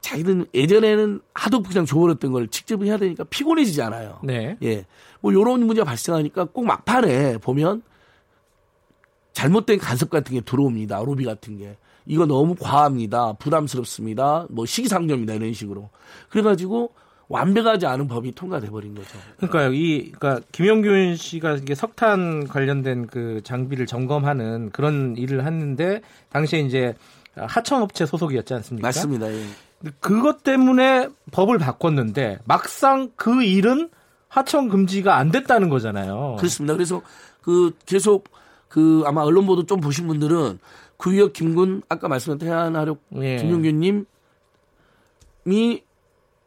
자기들 0.00 0.46
예전에는 0.54 1.20
하도급 1.34 1.68
그냥 1.68 1.86
줘버렸던 1.86 2.32
걸 2.32 2.48
직접 2.48 2.82
해야 2.82 2.96
되니까 2.96 3.24
피곤해지잖아요. 3.24 4.20
네. 4.22 4.56
예. 4.62 4.86
뭐 5.20 5.32
요런 5.32 5.66
문제가 5.66 5.84
발생하니까 5.84 6.46
꼭 6.46 6.66
막판에 6.66 7.38
보면 7.38 7.82
잘못된 9.32 9.78
간섭 9.78 10.10
같은 10.10 10.34
게 10.34 10.40
들어옵니다. 10.40 10.98
로비 11.00 11.24
같은 11.24 11.58
게. 11.58 11.76
이거 12.06 12.24
너무 12.24 12.54
과합니다. 12.54 13.34
부담스럽습니다. 13.34 14.46
뭐 14.48 14.64
시기상조입니다. 14.64 15.34
이런 15.34 15.52
식으로. 15.52 15.90
그래가지고 16.30 16.92
완벽하지 17.28 17.86
않은 17.86 18.06
법이 18.06 18.32
통과돼 18.32 18.70
버린 18.70 18.94
거죠. 18.94 19.18
그러니까 19.36 19.68
이 19.74 20.12
그러니까 20.12 20.46
김용균 20.52 21.16
씨가 21.16 21.54
이게 21.54 21.74
석탄 21.74 22.46
관련된 22.46 23.08
그 23.08 23.40
장비를 23.42 23.86
점검하는 23.86 24.70
그런 24.70 25.16
일을 25.16 25.44
했는데 25.44 26.02
당시에 26.30 26.60
이제 26.60 26.94
하청업체 27.34 28.06
소속이었지 28.06 28.54
않습니까? 28.54 28.86
맞습니다. 28.86 29.32
예. 29.32 29.44
그것 30.00 30.42
때문에 30.44 31.08
법을 31.32 31.58
바꿨는데 31.58 32.38
막상 32.44 33.10
그 33.16 33.42
일은 33.42 33.90
하청 34.28 34.68
금지가 34.68 35.16
안 35.16 35.30
됐다는 35.30 35.68
거잖아요. 35.68 36.36
그렇습니다. 36.38 36.74
그래서 36.74 37.02
그 37.42 37.72
계속 37.86 38.28
그 38.68 39.02
아마 39.06 39.22
언론 39.22 39.46
보도 39.46 39.64
좀 39.64 39.80
보신 39.80 40.06
분들은 40.06 40.58
구역 40.96 41.32
김군 41.32 41.82
아까 41.88 42.08
말씀한 42.08 42.38
태안하력 42.38 43.00
예. 43.16 43.36
김용균님이 43.36 44.04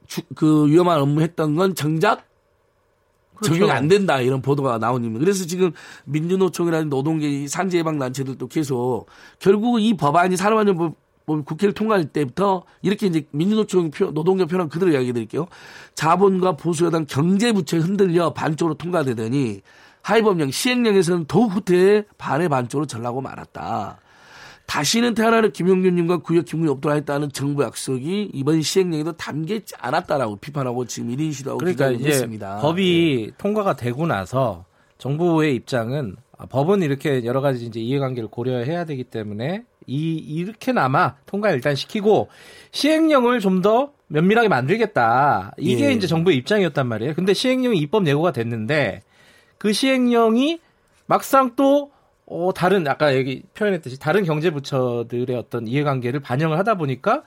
주- 0.07 0.21
그 0.35 0.67
위험한 0.67 0.99
업무 0.99 1.21
했던 1.21 1.55
건 1.55 1.75
정작 1.75 2.27
그렇죠. 3.35 3.53
적용이 3.53 3.71
안 3.71 3.87
된다 3.87 4.19
이런 4.19 4.41
보도가 4.41 4.79
나오니까 4.79 5.19
그래서 5.19 5.45
지금 5.45 5.71
민주노총이라는 6.05 6.89
노동계 6.89 7.47
산재 7.47 7.77
예방 7.77 7.97
단체들도 7.97 8.47
계속 8.47 9.05
결국 9.39 9.79
이 9.79 9.95
법안이 9.95 10.35
산업안전법 10.35 10.95
보면 11.29 11.45
국회를 11.45 11.73
통과할 11.73 12.05
때부터 12.05 12.63
이렇게 12.81 13.07
이제 13.07 13.25
민주노총 13.31 13.91
표, 13.91 14.11
노동경 14.11 14.47
표현 14.47 14.67
그대로 14.67 14.91
이야기 14.91 15.13
드릴게요. 15.13 15.47
자본과 15.95 16.57
보수여당 16.57 17.05
경제부채 17.05 17.77
흔들려 17.77 18.33
반쪽으로 18.33 18.75
통과되더니 18.75 19.61
하위법령 20.01 20.51
시행령에서는 20.51 21.25
더욱 21.25 21.53
후퇴해 21.53 22.03
반의 22.17 22.49
반쪽으로 22.49 22.85
전라고 22.85 23.21
말았다. 23.21 23.99
다시는 24.65 25.15
태어나는 25.15 25.51
김용균님과 25.51 26.17
구역 26.17 26.45
기문이 26.45 26.69
없도록 26.69 26.95
했다는 26.97 27.31
정부 27.31 27.63
약속이 27.63 28.29
이번 28.33 28.61
시행령에도 28.61 29.13
담겨있지 29.13 29.73
않았다라고 29.79 30.35
비판하고 30.35 30.85
지금 30.85 31.09
1인 31.09 31.33
시도하고 31.33 31.57
그러니까 31.57 31.89
이제 31.89 32.09
했습니다. 32.09 32.57
법이 32.57 33.29
네. 33.29 33.35
통과가 33.39 33.75
되고 33.75 34.05
나서 34.05 34.65
정부의 34.99 35.55
입장은 35.55 36.15
아, 36.28 36.28
법은 36.47 36.81
이렇게 36.83 37.25
여러 37.25 37.41
가지 37.41 37.65
이제 37.65 37.79
이해관계를 37.79 38.29
고려해야 38.29 38.85
되기 38.85 39.03
때문에 39.03 39.63
이 39.87 40.15
이렇게나마 40.15 41.15
통과 41.25 41.51
일단 41.51 41.75
시키고 41.75 42.29
시행령을 42.71 43.39
좀 43.39 43.61
더 43.61 43.91
면밀하게 44.09 44.47
만들겠다. 44.47 45.53
이게 45.57 45.85
예. 45.85 45.93
이제 45.93 46.07
정부의 46.07 46.37
입장이었단 46.37 46.87
말이에요. 46.87 47.13
근데 47.13 47.33
시행령이 47.33 47.77
입법 47.77 48.07
예고가 48.07 48.31
됐는데 48.31 49.01
그 49.57 49.71
시행령이 49.71 50.59
막상 51.05 51.55
또 51.55 51.91
어, 52.25 52.51
다른 52.53 52.87
아까 52.87 53.15
여기 53.15 53.43
표현했듯이 53.53 53.99
다른 53.99 54.23
경제 54.23 54.51
부처들의 54.51 55.35
어떤 55.35 55.67
이해관계를 55.67 56.19
반영을 56.19 56.57
하다 56.59 56.75
보니까 56.75 57.23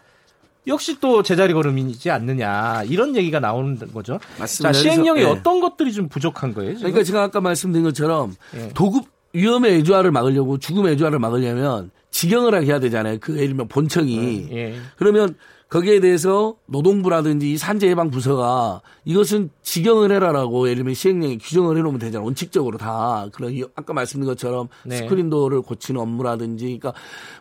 역시 0.66 1.00
또 1.00 1.22
제자리 1.22 1.52
걸음이지 1.54 2.10
않느냐 2.10 2.84
이런 2.84 3.16
얘기가 3.16 3.40
나오는 3.40 3.76
거죠. 3.92 4.20
맞습니다. 4.38 4.72
자 4.72 4.78
시행령에 4.78 5.20
그래서, 5.20 5.34
예. 5.34 5.38
어떤 5.38 5.60
것들이 5.60 5.92
좀 5.92 6.08
부족한 6.08 6.54
거예요? 6.54 6.76
지금? 6.76 6.90
그러니까 6.90 7.04
제가 7.04 7.22
아까 7.24 7.40
말씀드린 7.40 7.84
것처럼 7.84 8.34
예. 8.56 8.68
도급 8.74 9.06
위험의 9.32 9.78
애주화를 9.78 10.10
막으려고 10.12 10.58
죽음의 10.58 10.92
애주화를 10.92 11.18
막으려면 11.18 11.90
직영을 12.10 12.54
하게 12.54 12.66
해야 12.66 12.78
되잖아요. 12.78 13.18
그 13.20 13.34
예를 13.34 13.48
들면 13.48 13.68
본청이. 13.68 14.48
예. 14.52 14.76
그러면 14.96 15.34
거기에 15.72 16.00
대해서 16.00 16.56
노동부라든지 16.66 17.52
이 17.52 17.56
산재예방부서가 17.56 18.82
이것은 19.06 19.48
직영을 19.62 20.12
해라라고 20.12 20.66
예를 20.66 20.76
들면 20.76 20.92
시행령에 20.92 21.38
규정을 21.38 21.78
해놓으면 21.78 21.98
되잖아요. 21.98 22.26
원칙적으로 22.26 22.76
다. 22.76 23.26
그런 23.32 23.54
이- 23.54 23.64
아까 23.74 23.94
말씀드린 23.94 24.26
것처럼 24.28 24.68
네. 24.84 24.96
스크린도어를 24.98 25.62
고치는 25.62 25.98
업무라든지 25.98 26.66
그러니까 26.78 26.92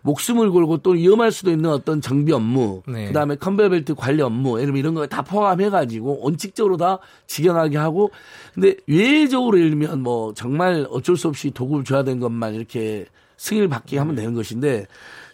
목숨을 0.03 0.49
걸고 0.49 0.77
또 0.77 0.91
위험할 0.91 1.33
수도 1.33 1.51
있는 1.51 1.69
어떤 1.71 1.99
정비 1.99 2.31
업무 2.31 2.83
네. 2.87 3.07
그다음에 3.07 3.35
컨베이어벨트 3.35 3.95
관리 3.95 4.21
업무 4.21 4.51
예를 4.61 4.67
들면 4.67 4.79
이런 4.79 4.93
거 4.93 5.05
다 5.07 5.23
포함해가지고 5.23 6.19
원칙적으로 6.21 6.77
다 6.77 6.99
직영하게 7.27 7.75
하고 7.79 8.11
근데 8.53 8.77
외적으로 8.87 9.57
예를 9.57 9.71
들면 9.71 10.03
뭐 10.03 10.33
정말 10.33 10.87
어쩔 10.89 11.17
수 11.17 11.27
없이 11.27 11.51
도구를 11.51 11.83
줘야 11.83 12.03
되는 12.05 12.21
것만 12.21 12.53
이렇게 12.53 13.07
승인을 13.35 13.67
받게 13.67 13.97
하면 13.97 14.15
되는 14.15 14.33
것인데 14.35 14.85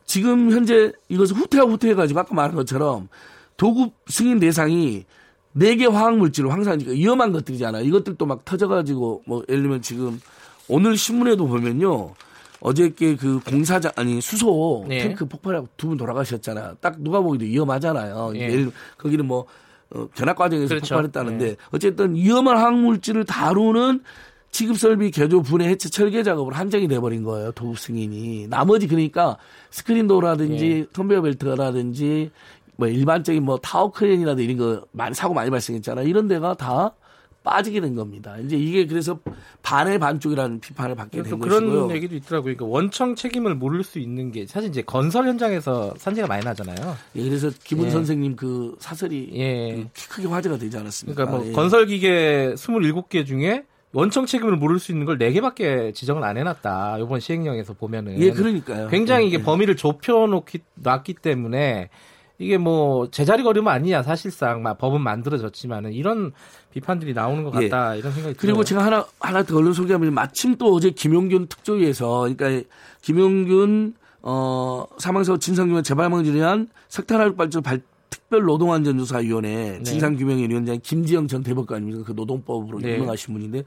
지금 0.08 0.50
현재 0.52 0.92
이것을 1.10 1.36
후퇴하고 1.36 1.74
후퇴해가지고 1.74 2.20
아까 2.20 2.34
말한 2.34 2.56
것처럼 2.56 3.10
도급 3.58 3.94
승인 4.08 4.40
대상이 4.40 5.06
네 5.54 5.76
개 5.76 5.86
화학 5.86 6.18
물질로 6.18 6.52
항상 6.52 6.80
위험한 6.80 7.32
것들이잖아요. 7.32 7.84
이것들도 7.84 8.26
막 8.26 8.46
터져가지고 8.46 9.24
뭐 9.28 9.44
예를 9.50 9.64
들면 9.64 9.82
지금 9.82 10.20
오늘 10.68 10.98
신문에도 10.98 11.48
보면요. 11.48 12.14
어저께 12.60 13.16
그 13.16 13.40
공사장 13.46 13.92
아니 13.96 14.20
수소 14.22 14.86
네. 14.88 15.00
탱크 15.04 15.26
폭발하고 15.28 15.68
두 15.78 15.88
분 15.90 15.98
돌아가셨잖아요. 15.98 16.78
딱 16.82 17.00
누가 17.02 17.22
보기에도 17.22 17.46
위험하잖아요. 17.46 18.32
예. 18.36 18.40
예를 18.42 18.52
들면 18.52 18.72
거기는 18.98 19.26
뭐 19.26 19.46
어, 19.90 20.08
견학 20.16 20.36
과정에서 20.36 20.70
그렇죠. 20.70 20.96
폭발했다는데 20.96 21.46
예. 21.48 21.56
어쨌든 21.72 22.16
위험한 22.16 22.58
화학물질을 22.58 23.26
다루는 23.26 24.02
취급설비 24.52 25.12
개조 25.12 25.42
분해 25.42 25.68
해체 25.68 25.90
철거 25.90 26.24
작업으로 26.24 26.56
한정이 26.56 26.88
돼버린 26.88 27.24
거예요 27.24 27.52
도급 27.52 27.78
승인이 27.80 28.48
나머지 28.48 28.88
그러니까 28.88 29.38
스크린도어라든지 29.72 30.66
예. 30.66 30.86
컨베이어 30.94 31.22
벨트라든지 31.22 32.32
뭐 32.76 32.88
일반적인 32.88 33.44
뭐 33.44 33.58
타워 33.58 33.92
크레인이라든지 33.92 34.44
이런 34.44 34.58
거 34.58 34.86
많이 34.92 35.14
사고 35.14 35.34
많이 35.34 35.50
발생했잖아요 35.50 36.08
이런 36.08 36.28
데가 36.28 36.56
다 36.56 36.94
빠지게 37.44 37.82
된 37.82 37.96
겁니다 37.96 38.38
이제 38.40 38.58
이게 38.58 38.86
그래서 38.88 39.20
반의 39.62 40.00
반쪽이라는 40.00 40.60
비판을 40.60 40.96
받게 40.96 41.24
또된 41.24 41.40
그런 41.40 41.66
것이고요 41.66 41.96
얘기도 41.96 42.16
있더라고요. 42.16 42.56
그러니까 42.56 42.66
원청 42.66 43.16
책임을 43.16 43.56
모를 43.56 43.84
수 43.84 44.00
있는 44.00 44.32
게 44.32 44.46
사실 44.46 44.70
이제 44.70 44.82
건설 44.82 45.28
현장에서 45.28 45.94
산재가 45.98 46.28
많이 46.28 46.44
나잖아요. 46.44 46.96
예, 47.16 47.24
그래서 47.24 47.50
김은 47.64 47.86
예. 47.86 47.90
선생님 47.90 48.36
그 48.36 48.76
사설이 48.80 49.32
예. 49.34 49.88
그 49.94 50.10
크게 50.10 50.28
화제가 50.28 50.58
되지 50.58 50.78
않았습니까 50.78 51.26
그러니까 51.26 51.38
뭐 51.38 51.48
예. 51.48 51.54
건설 51.54 51.86
기계 51.86 52.54
27개 52.56 53.26
중에 53.26 53.66
원청 53.94 54.26
책임을 54.26 54.58
모를 54.58 54.80
수 54.80 54.92
있는 54.92 55.06
걸 55.06 55.18
4개밖에 55.18 55.94
지정을 55.94 56.24
안 56.24 56.38
해놨다. 56.38 56.98
이번 57.00 57.20
시행령에서 57.20 57.74
보면은. 57.74 58.20
예 58.20 58.32
그러니까요 58.32 58.90
굉장히 58.90 59.26
예, 59.26 59.28
이게 59.28 59.38
예. 59.40 59.44
범위를 59.44 59.76
좁혀놓기 59.76 60.60
놨기 60.76 61.16
때문에 61.16 61.90
이게 62.40 62.58
뭐 62.58 63.10
제자리 63.10 63.44
걸음 63.44 63.68
아니냐 63.68 64.04
사실상 64.04 64.62
막 64.62 64.78
법은 64.78 65.02
만들어졌지만은 65.02 65.94
이런 65.94 66.32
비판들이 66.72 67.14
나오는 67.14 67.44
것 67.44 67.62
예. 67.62 67.70
같다 67.70 67.96
이런 67.96 68.12
생각이 68.12 68.36
그리고 68.36 68.64
들어요. 68.64 68.82
제가 68.82 68.86
하나 68.86 69.06
하나 69.20 69.44
더 69.44 69.58
얼른 69.58 69.74
소개하면 69.74 70.14
마침 70.14 70.56
또 70.58 70.74
어제 70.74 70.92
김용균 70.92 71.48
특조위에서 71.48 72.30
그러니까 72.36 72.68
김용균 73.02 73.96
어 74.22 74.86
사망사고 74.98 75.40
진상규명 75.40 75.84
재발방지를 75.84 76.38
위한 76.38 76.68
석탄화력 76.90 77.38
발전 77.38 77.64
발 77.64 77.82
특별 78.10 78.44
노동안전조사위원회 78.44 79.78
네. 79.78 79.84
진상규명의 79.84 80.50
위원장 80.50 80.80
김지영 80.82 81.28
전 81.28 81.44
대법관입니다. 81.44 82.04
그 82.04 82.14
노동법으로 82.14 82.80
네. 82.80 82.96
유명하신 82.96 83.34
분인데 83.34 83.64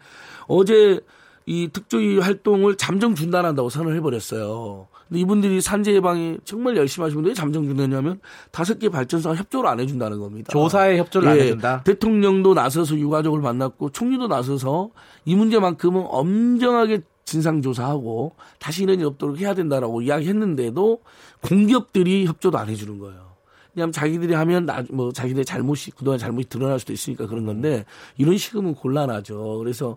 어제 0.46 1.00
이 1.46 1.68
특조위 1.72 2.18
활동을 2.18 2.76
잠정 2.76 3.14
중단한다고 3.14 3.70
선언을 3.70 3.96
해버렸어요. 3.96 4.88
근데 5.08 5.20
이분들이 5.20 5.60
산재 5.60 5.92
예방에 5.94 6.36
정말 6.44 6.76
열심히 6.76 7.04
하시는 7.04 7.16
분데 7.16 7.30
왜 7.30 7.34
잠정 7.34 7.64
중단하냐면 7.64 8.20
다섯 8.52 8.78
개 8.78 8.88
발전소가 8.88 9.34
협조를 9.34 9.68
안 9.68 9.80
해준다는 9.80 10.20
겁니다. 10.20 10.52
조사에 10.52 10.98
협조를 10.98 11.28
안 11.28 11.36
예, 11.38 11.42
해준다. 11.42 11.82
대통령도 11.82 12.54
나서서 12.54 12.96
유가족을 12.96 13.40
만났고 13.40 13.90
총리도 13.90 14.28
나서서 14.28 14.90
이 15.24 15.34
문제만큼은 15.34 16.04
엄정하게 16.06 17.00
진상 17.24 17.62
조사하고 17.62 18.36
다시 18.58 18.82
이런 18.84 19.00
일 19.00 19.06
없도록 19.06 19.38
해야 19.38 19.54
된다라고 19.54 20.02
이야기했는데도 20.02 21.00
공기업들이 21.40 22.26
협조도 22.26 22.58
안 22.58 22.68
해주는 22.68 22.98
거예요. 22.98 23.29
왜냐하면 23.74 23.92
자기들이 23.92 24.34
하면 24.34 24.66
나, 24.66 24.82
뭐 24.90 25.12
자기들의 25.12 25.44
잘못이 25.44 25.92
그동안 25.92 26.18
잘못이 26.18 26.48
드러날 26.48 26.78
수도 26.78 26.92
있으니까 26.92 27.26
그런 27.26 27.46
건데 27.46 27.84
이런 28.16 28.36
식이면 28.36 28.74
곤란하죠. 28.74 29.58
그래서 29.58 29.96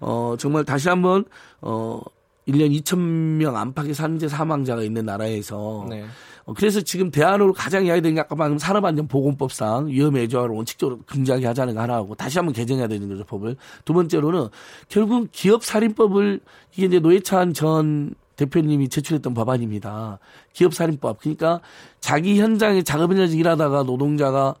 어 0.00 0.34
정말 0.38 0.64
다시 0.64 0.88
한번 0.88 1.24
어 1.60 2.00
1년 2.48 2.76
2천 2.80 2.98
명 2.98 3.56
안팎의 3.56 3.94
산재 3.94 4.28
사망자가 4.28 4.82
있는 4.82 5.06
나라에서 5.06 5.86
네. 5.88 6.04
어, 6.44 6.54
그래서 6.54 6.80
지금 6.80 7.10
대안으로 7.10 7.52
가장 7.52 7.86
이야기된 7.86 8.14
게 8.14 8.20
아까 8.20 8.34
방금 8.34 8.58
산업안전보건법상 8.58 9.88
위험해조화를 9.88 10.54
원칙적으로 10.54 10.98
금지하게 11.06 11.46
하자는 11.46 11.74
거 11.74 11.80
하나하고 11.80 12.14
다시 12.16 12.38
한번 12.38 12.52
개정해야 12.52 12.88
되는 12.88 13.08
거죠 13.08 13.24
법을 13.24 13.56
두 13.84 13.92
번째로는 13.92 14.48
결국 14.88 15.28
기업살인법을 15.30 16.40
이게 16.74 16.86
이제 16.86 16.98
노회찬 16.98 17.54
전 17.54 18.14
대표님이 18.36 18.88
제출했던 18.88 19.34
법안입니다 19.34 20.18
기업살인법 20.52 21.20
그러니까 21.20 21.60
자기 22.00 22.40
현장에 22.40 22.82
작업 22.82 23.10
현장에서 23.10 23.34
일하다가 23.34 23.82
노동자가 23.84 24.54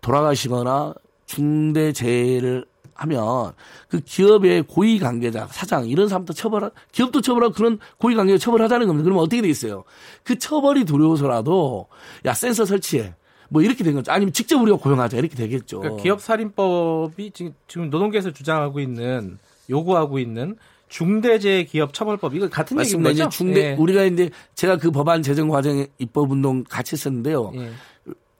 돌아가시거나 0.00 0.94
중대재해를 1.26 2.66
하면 2.94 3.52
그 3.88 4.00
기업의 4.00 4.64
고위 4.68 4.98
관계자, 4.98 5.48
사장 5.50 5.88
이런 5.88 6.08
사람도 6.08 6.32
처벌하 6.32 6.70
기업도 6.92 7.20
처벌하고 7.20 7.54
그런 7.54 7.78
고위 7.98 8.14
관계자 8.14 8.38
처벌하자는 8.38 8.86
겁니다. 8.86 9.04
그러면 9.04 9.22
어떻게 9.22 9.42
돼 9.42 9.48
있어요? 9.48 9.84
그 10.22 10.38
처벌이 10.38 10.84
두려워서라도 10.84 11.88
야 12.24 12.34
센서 12.34 12.64
설치해. 12.64 13.14
뭐 13.48 13.62
이렇게 13.62 13.84
된 13.84 13.94
거죠. 13.94 14.10
아니면 14.10 14.32
직접 14.32 14.60
우리가 14.60 14.78
고용하자 14.78 15.18
이렇게 15.18 15.34
되겠죠. 15.36 15.80
그러니까 15.80 16.02
기업 16.02 16.20
살인법이 16.20 17.32
지금 17.32 17.90
노동계에서 17.90 18.32
주장하고 18.32 18.80
있는 18.80 19.38
요구하고 19.68 20.18
있는 20.18 20.56
중대재해 20.88 21.64
기업 21.64 21.92
처벌법 21.92 22.34
이거 22.34 22.48
같은 22.48 22.76
맞습니다. 22.76 23.10
얘기인 23.10 23.14
이제 23.14 23.24
거죠? 23.24 23.36
중대 23.36 23.70
예. 23.70 23.74
우리가 23.74 24.04
이제 24.04 24.30
제가 24.54 24.76
그 24.78 24.90
법안 24.90 25.22
제정 25.22 25.48
과정에 25.48 25.86
입법 25.98 26.30
운동 26.30 26.64
같이 26.64 26.94
했었는데요. 26.94 27.52
예. 27.56 27.70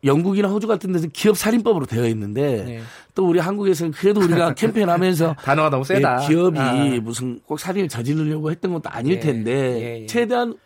영국이나 0.04 0.48
호주 0.48 0.66
같은 0.66 0.92
데서 0.92 1.08
기업 1.12 1.36
살인법으로 1.36 1.86
되어 1.86 2.06
있는데 2.08 2.64
예. 2.68 2.80
또 3.14 3.26
우리 3.26 3.38
한국에서는 3.38 3.92
그래도 3.92 4.20
우리가 4.20 4.52
캠페인하면서 4.54 5.36
단어가 5.42 5.70
너무 5.70 5.84
세다. 5.84 6.22
예, 6.22 6.26
기업이 6.28 6.58
아. 6.58 6.74
무슨 7.02 7.40
꼭 7.46 7.58
살인을 7.58 7.88
저지르려고 7.88 8.50
했던 8.50 8.72
것도 8.74 8.90
아닐 8.90 9.14
예, 9.14 9.20
텐데 9.20 9.52
예, 9.52 10.02
예. 10.02 10.06
최대한 10.06 10.56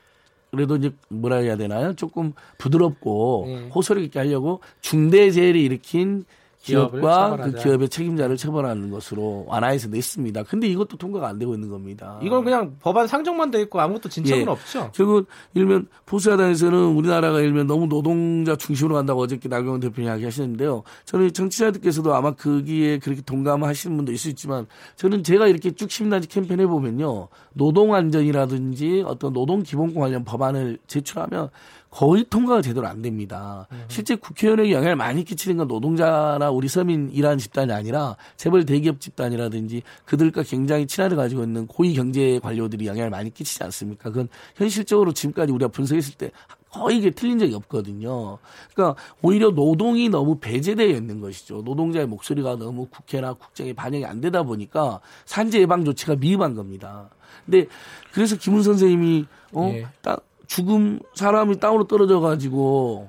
그래도 0.50 0.76
이제 0.76 0.90
뭐라 1.08 1.36
해야 1.36 1.56
되나요? 1.56 1.94
조금 1.94 2.32
부드럽고 2.58 3.44
예. 3.48 3.68
호소력 3.68 4.02
있게 4.04 4.18
하려고 4.18 4.60
중대재해를 4.80 5.60
일으킨 5.60 6.24
기업과 6.68 7.36
그. 7.36 7.52
기업의 7.52 7.88
책임자를 7.88 8.36
처벌하는 8.36 8.90
것으로 8.90 9.44
완화해서 9.48 9.88
냈습니다. 9.88 10.44
근데 10.44 10.66
이것도 10.68 10.96
통과가 10.96 11.28
안 11.28 11.38
되고 11.38 11.54
있는 11.54 11.68
겁니다. 11.68 12.18
이건 12.22 12.44
그냥 12.44 12.76
법안 12.80 13.06
상정만 13.06 13.50
돼 13.50 13.60
있고 13.62 13.80
아무것도 13.80 14.08
진척은 14.08 14.42
예. 14.42 14.46
없죠. 14.46 14.90
결국 14.94 15.26
일면 15.54 15.88
보수야당에서는 16.06 16.78
우리나라가 16.78 17.40
일면 17.40 17.66
너무 17.66 17.88
노동자 17.88 18.56
중심으로 18.56 18.94
간다고 18.94 19.22
어저께 19.22 19.48
나경원 19.48 19.80
대표님 19.80 20.08
이야기하시는데요. 20.08 20.82
저는 21.04 21.32
정치자들께서도 21.32 22.14
아마 22.14 22.32
거기에 22.32 22.98
그렇게 22.98 23.22
동감하시는 23.22 23.96
분도 23.96 24.12
있을 24.12 24.18
수 24.18 24.28
있지만 24.30 24.66
저는 24.96 25.22
제가 25.22 25.46
이렇게 25.46 25.70
쭉 25.70 25.90
시민단체 25.90 26.28
캠페인 26.28 26.60
해보면요. 26.60 27.28
노동 27.54 27.94
안전이라든지 27.94 29.04
어떤 29.06 29.32
노동 29.32 29.62
기본권 29.62 30.00
관련 30.00 30.24
법안을 30.24 30.78
제출하면 30.86 31.50
거의 31.90 32.24
통과가 32.28 32.60
제대로 32.62 32.86
안 32.86 33.00
됩니다. 33.02 33.66
실제 33.88 34.14
국회의원에게 34.14 34.72
영향을 34.72 34.94
많이 34.96 35.24
끼치는 35.24 35.56
건 35.56 35.68
노동자나 35.68 36.50
우리 36.50 36.68
서민 36.68 37.10
일하는 37.12 37.38
집단이 37.38 37.72
아니라 37.72 38.16
재벌 38.36 38.64
대기업 38.66 39.00
집단이라든지 39.00 39.82
그들과 40.04 40.42
굉장히 40.42 40.86
친화를 40.86 41.16
가지고 41.16 41.42
있는 41.44 41.66
고위 41.66 41.94
경제 41.94 42.38
관료들이 42.40 42.86
영향을 42.86 43.10
많이 43.10 43.32
끼치지 43.32 43.64
않습니까? 43.64 44.10
그건 44.10 44.28
현실적으로 44.56 45.12
지금까지 45.12 45.50
우리가 45.52 45.68
분석했을 45.70 46.14
때 46.14 46.30
거의 46.70 46.98
이게 46.98 47.10
틀린 47.10 47.38
적이 47.38 47.54
없거든요. 47.54 48.36
그러니까 48.74 49.00
오히려 49.22 49.50
노동이 49.50 50.10
너무 50.10 50.38
배제되어 50.38 50.88
있는 50.88 51.20
것이죠. 51.20 51.62
노동자의 51.62 52.06
목소리가 52.06 52.56
너무 52.56 52.86
국회나 52.86 53.32
국정에 53.32 53.72
반영이 53.72 54.04
안 54.04 54.20
되다 54.20 54.42
보니까 54.42 55.00
산재 55.24 55.60
예방 55.60 55.86
조치가 55.86 56.16
미흡한 56.16 56.54
겁니다. 56.54 57.08
근데 57.46 57.66
그래서 58.12 58.36
김훈 58.36 58.62
선생님이 58.62 59.24
어 59.54 59.70
예. 59.72 59.86
땅- 60.02 60.18
죽음 60.48 60.98
사람이 61.14 61.60
땅으로 61.60 61.86
떨어져 61.86 62.18
가지고 62.20 63.08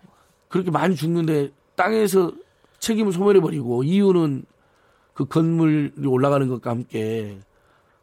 그렇게 0.50 0.70
많이 0.70 0.96
죽는데 0.96 1.50
땅에서 1.76 2.32
책임을 2.80 3.14
소멸해 3.14 3.40
버리고 3.40 3.84
이유는 3.84 4.44
그 5.14 5.26
건물이 5.26 6.06
올라가는 6.06 6.48
것과 6.48 6.70
함께 6.70 7.40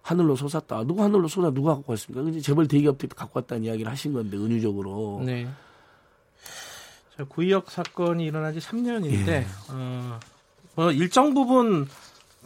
하늘로 0.03 0.37
솟았다. 0.37 0.85
누가 0.85 1.05
하늘로 1.05 1.29
솟아 1.29 1.51
누가 1.51 1.75
갖고 1.77 1.93
왔습니까? 1.93 2.29
이제 2.31 2.41
재벌 2.41 2.67
대기업들이 2.67 3.11
갖고 3.15 3.39
왔다는 3.39 3.65
이야기를 3.65 3.91
하신 3.91 4.13
건데 4.13 4.37
은유적으로. 4.37 5.23
네. 5.25 5.47
자, 7.17 7.25
구의역 7.25 7.71
사건이 7.71 8.25
일어난 8.25 8.53
지 8.53 8.61
3년인데 8.61 9.29
예. 9.29 9.47
어, 9.71 10.21
뭐 10.75 10.93
일정 10.93 11.35
부분 11.35 11.89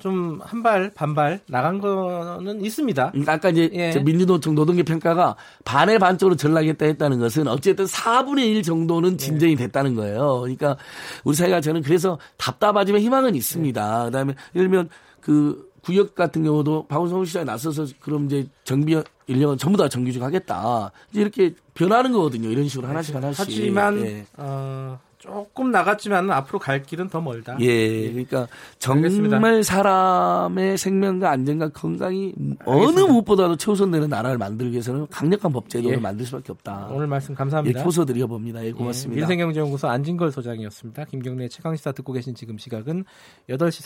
좀 0.01 0.41
한 0.43 0.63
발 0.63 0.91
반발 0.95 1.41
나간 1.49 1.79
거는 1.81 2.65
있습니다. 2.65 3.11
그러니까 3.13 3.33
아까 3.35 3.51
이제 3.51 3.71
예. 3.73 3.93
저 3.93 4.01
민주노총 4.01 4.55
노동계 4.55 4.83
평가가 4.83 5.37
반의 5.65 5.99
반쪽으로 5.99 6.37
전락했다 6.37 6.85
했다는 6.87 7.19
것은 7.19 7.47
어쨌든 7.49 7.85
4분의 7.85 8.45
1 8.57 8.63
정도는 8.63 9.17
진전이 9.19 9.57
됐다는 9.57 9.95
거예요. 9.95 10.41
그러니까 10.41 10.77
우리 11.25 11.37
사회가 11.37 11.61
저는 11.61 11.83
그래서 11.83 12.19
답답하지만 12.37 13.01
희망은 13.03 13.35
있습니다. 13.35 14.05
그다음에 14.07 14.35
예를 14.55 14.69
들면 14.69 14.89
그 15.21 15.69
구역 15.83 16.15
같은 16.15 16.43
경우도 16.45 16.87
박원성 16.89 17.25
시장에 17.25 17.45
나서서 17.45 17.87
그럼 18.01 18.27
이제 18.27 18.47
정비 18.65 19.01
인력은 19.27 19.57
전부 19.57 19.79
다 19.79 19.89
정규직 19.89 20.23
하겠다. 20.23 20.91
이제 21.11 21.21
이렇게 21.23 21.55
변하는 21.73 22.13
거거든요. 22.13 22.49
이런 22.51 22.69
식으로 22.69 22.89
하나씩 22.89 23.15
하나씩. 23.15 23.39
하지만 23.47 24.01
예. 24.05 24.27
어, 24.37 24.99
조금 25.21 25.71
나갔지만 25.71 26.31
앞으로 26.31 26.59
갈 26.59 26.83
길은 26.83 27.11
더 27.11 27.21
멀다. 27.21 27.59
예, 27.61 28.11
그러니까 28.11 28.49
알겠습니다. 28.89 29.37
정말 29.37 29.63
사람의 29.63 30.79
생명과 30.79 31.31
안전과 31.31 31.69
건강이 31.69 32.33
어느 32.65 33.01
무엇보다도 33.01 33.57
최우선되는 33.57 34.09
나라를 34.09 34.39
만들기 34.39 34.73
위해서는 34.73 35.07
강력한 35.11 35.53
법제도를 35.53 35.99
예. 35.99 36.01
만들 36.01 36.25
수밖에 36.25 36.53
없다. 36.53 36.89
오늘 36.91 37.07
말씀 37.07 37.33
예, 37.33 37.37
감사합니다. 37.37 37.83
호소드려 37.83 38.27
봅니다. 38.27 38.65
예, 38.65 38.73
고맙습니다. 38.73 39.21
민생경제연구소 39.21 39.89
안진걸 39.89 40.33
소장이었습니다. 40.33 41.05
김경래 41.05 41.49
최강시사 41.49 41.93
듣고 41.93 42.15
계신 42.15 42.35
지금 42.35 42.57
시각은 42.57 43.05
8시 43.51 43.85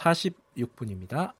46분입니다. 0.57 1.33